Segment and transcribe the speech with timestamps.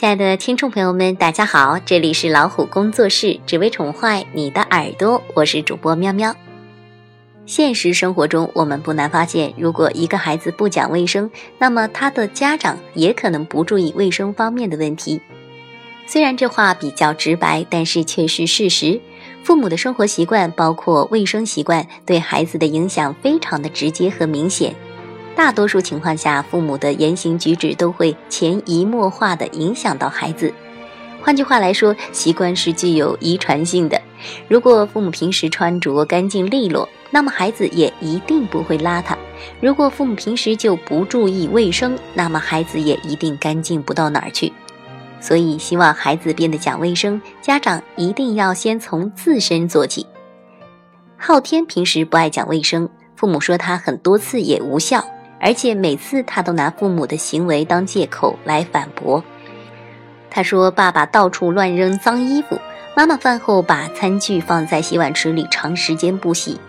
[0.00, 6.34] 亲爱的听众朋友们，大家好，这里是老虎工作室，只为宠坏你的耳朵，我是主播喵喵。
[7.44, 15.20] 现实生活中，我们不难发现，如果一个孩子不讲卫生，那么他的家长也可能不注意卫生方面的问题。
[16.06, 18.98] 虽然这话比较直白，但是却是事实。
[19.44, 24.74] 父母的生活习惯，包括卫生习惯，对孩子的影响非常的直接和明显。
[25.40, 30.52] 大多数情况下，父母的言行举止都会潜移默化地影响到孩子。
[31.22, 33.98] 换句话来说，习惯是具有遗传性的。
[34.48, 39.16] 如果父母平时穿着干净利落，那么孩子也一定不会邋遢；
[39.62, 44.52] 如果父母平时就不注意卫生，那么孩子也一定干净不到哪儿去。
[45.22, 50.04] 所以，希望孩子变得讲卫生，家长一定要先从自身做起。
[51.16, 52.86] 昊天平时不爱讲卫生，
[53.16, 55.02] 父母说他很多次也无效。
[55.40, 59.24] 而且每次他都拿父母的行为当借口来反驳。
[60.30, 62.58] 他说：“爸爸到处乱扔脏衣服，
[62.96, 66.60] 妈妈饭后把餐具放在洗碗池里长时间不洗，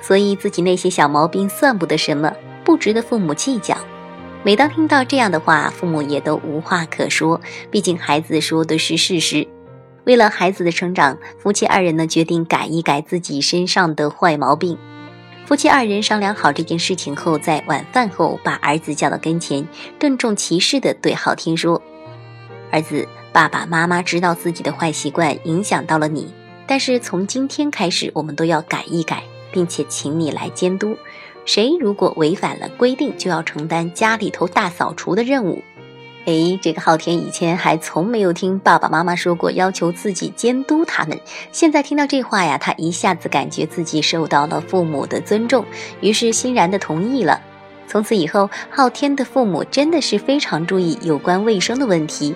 [0.00, 2.32] 所以自己那些小毛病算不得什么，
[2.62, 3.76] 不值得父母计较。”
[4.42, 9.46] 每当听到这样的话，父母也都无话可说，毕竟孩子说的是事实。
[10.04, 14.78] 为了孩子的成长，夫妻二人呢决定改一改自己身上的坏毛病。
[15.50, 19.66] 夫妻二人商量好这件事情后，在晚饭后把儿子叫到跟前，
[19.98, 21.82] 郑重其事地对昊天说
[22.70, 26.32] ：“儿子，爸爸妈妈知道自己的坏习惯影响到了你，
[26.68, 30.96] 但是从今天开始，我们都要改一改，并且请你来监督。
[31.44, 35.64] 谁如果违反了规定，就要承担家里头大扫除的任务。”
[36.26, 41.18] 哎，这个昊天以前还从没有听爸爸妈妈说过要求自己监督他们，
[41.50, 45.64] 现在听到这话呀，他一下子感觉自己受到了父母的尊重，
[46.00, 47.40] 于是欣然的同意了。
[47.86, 52.34] 从此以后，昊天的父母真的是非常注意有关卫生的问题。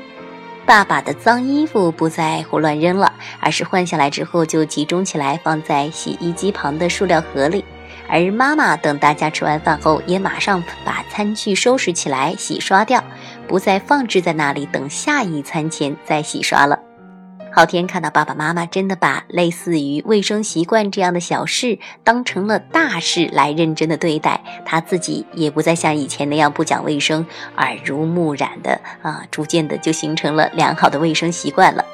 [0.66, 7.62] 爸爸的脏衣服不再胡乱扔了，而是换下来之后就集中起来放在洗衣机旁的塑料盒里。
[8.08, 13.02] 而妈妈等大家吃完饭后，也马上把餐具收拾起来洗刷掉，
[13.48, 16.78] 不再放置在那里等下一餐前再洗刷了。
[17.56, 27.24] 昊天看到爸爸妈妈真的把类似于卫生习惯这样的小事当成了大事来认真的对待，他自己也不再像以前那样不讲卫生，
[27.56, 31.84] 耳濡目染的啊，逐渐的就形成了良好的卫生习惯了。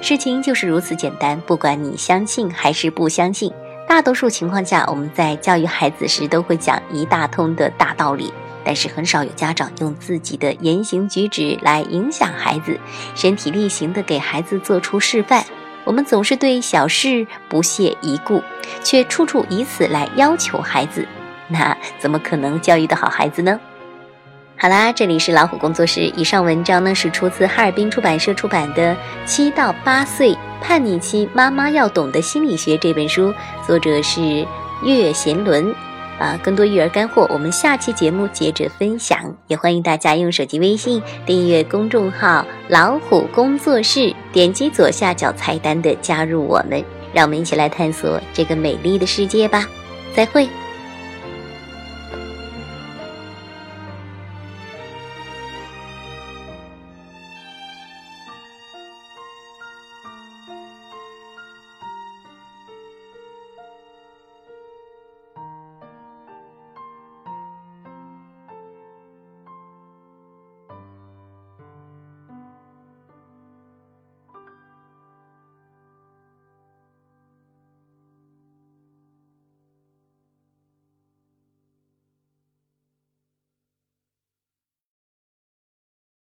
[0.00, 3.52] 事情就是如此简单，不管你相信还是不相信。
[3.86, 8.32] 大多数情况下，我们在教育孩子时都会讲一大通的大道理，
[8.64, 12.80] 但是很少有家长用自己的言行举止来影响孩子，
[13.14, 15.44] 身体力行的给孩子做出示范。
[15.84, 18.42] 我们总是对小事不屑一顾，
[18.82, 21.06] 却处处以此来要求孩子，
[21.46, 23.60] 那怎么可能教育的好孩子呢？
[24.56, 26.00] 好啦，这里是老虎工作室。
[26.16, 28.92] 以上文章呢是出自哈尔滨出版社出版的
[29.26, 30.34] 《七到八岁
[30.66, 33.34] 叛逆期妈妈要懂的心理学》这本书，
[33.66, 34.46] 作者是
[34.82, 35.74] 岳贤伦。
[36.18, 39.18] 啊，更多育儿干货，我们下期节目接着分享。
[39.46, 46.82] 也欢迎大家用手机微信订阅公众号“老虎工作室”，点击左下角菜单的加入我们，
[47.12, 49.68] 让我们一起来探索这个美丽的世界吧。
[50.14, 50.48] 再会。